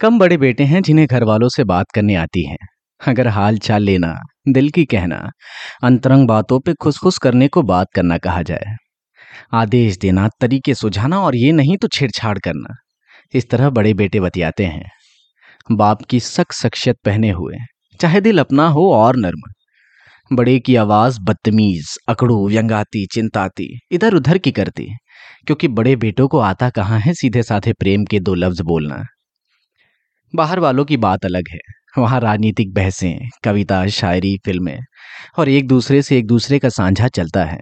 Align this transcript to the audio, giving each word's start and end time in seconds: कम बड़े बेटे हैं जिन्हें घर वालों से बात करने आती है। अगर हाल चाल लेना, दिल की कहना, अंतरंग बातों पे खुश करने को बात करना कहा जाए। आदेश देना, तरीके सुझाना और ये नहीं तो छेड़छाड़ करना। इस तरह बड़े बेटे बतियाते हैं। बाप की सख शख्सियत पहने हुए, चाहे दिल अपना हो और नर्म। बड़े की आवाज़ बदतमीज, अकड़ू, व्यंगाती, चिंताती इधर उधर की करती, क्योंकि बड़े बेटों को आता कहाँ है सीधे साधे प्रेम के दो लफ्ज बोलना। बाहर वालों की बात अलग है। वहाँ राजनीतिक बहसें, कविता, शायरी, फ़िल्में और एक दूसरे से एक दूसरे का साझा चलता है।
कम 0.00 0.18
बड़े 0.18 0.36
बेटे 0.36 0.64
हैं 0.64 0.82
जिन्हें 0.82 1.06
घर 1.06 1.24
वालों 1.24 1.48
से 1.48 1.64
बात 1.64 1.86
करने 1.94 2.14
आती 2.14 2.44
है। 2.44 2.56
अगर 3.00 3.28
हाल 3.28 3.58
चाल 3.58 3.82
लेना, 3.82 4.14
दिल 4.48 4.70
की 4.70 4.84
कहना, 4.84 5.30
अंतरंग 5.82 6.28
बातों 6.28 6.60
पे 6.60 6.74
खुश 6.74 7.18
करने 7.18 7.48
को 7.48 7.62
बात 7.62 7.86
करना 7.94 8.18
कहा 8.18 8.42
जाए। 8.42 8.76
आदेश 9.52 9.98
देना, 9.98 10.28
तरीके 10.40 10.74
सुझाना 10.74 11.20
और 11.20 11.36
ये 11.36 11.52
नहीं 11.52 11.76
तो 11.76 11.88
छेड़छाड़ 11.88 12.38
करना। 12.38 12.76
इस 13.34 13.50
तरह 13.50 13.70
बड़े 13.70 13.94
बेटे 13.94 14.20
बतियाते 14.20 14.66
हैं। 14.66 14.90
बाप 15.72 16.02
की 16.02 16.20
सख 16.20 16.52
शख्सियत 16.52 16.96
पहने 17.04 17.30
हुए, 17.30 17.56
चाहे 18.00 18.20
दिल 18.20 18.38
अपना 18.38 18.68
हो 18.68 18.92
और 18.92 19.16
नर्म। 19.16 20.36
बड़े 20.36 20.58
की 20.58 20.76
आवाज़ 20.76 21.20
बदतमीज, 21.20 21.96
अकड़ू, 22.08 22.48
व्यंगाती, 22.48 23.06
चिंताती 23.06 23.78
इधर 23.92 24.14
उधर 24.14 24.38
की 24.38 24.50
करती, 24.52 24.88
क्योंकि 25.46 25.68
बड़े 25.68 25.96
बेटों 25.96 26.28
को 26.28 26.38
आता 26.38 26.70
कहाँ 26.70 27.00
है 27.00 27.14
सीधे 27.14 27.42
साधे 27.42 27.72
प्रेम 27.72 28.04
के 28.04 28.20
दो 28.20 28.34
लफ्ज 28.34 28.60
बोलना। 28.60 29.04
बाहर 30.34 30.58
वालों 30.58 30.84
की 30.84 30.96
बात 30.96 31.24
अलग 31.24 31.44
है। 31.52 31.58
वहाँ 31.98 32.20
राजनीतिक 32.20 32.74
बहसें, 32.74 33.28
कविता, 33.44 33.86
शायरी, 33.86 34.36
फ़िल्में 34.44 34.80
और 35.38 35.48
एक 35.48 35.68
दूसरे 35.68 36.02
से 36.02 36.18
एक 36.18 36.26
दूसरे 36.26 36.58
का 36.58 36.68
साझा 36.68 37.08
चलता 37.08 37.44
है। 37.44 37.60